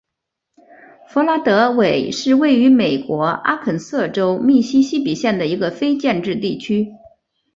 [1.07, 6.91] 弗拉德韦是位于美国阿肯色州密西西比县的一个非建制地区。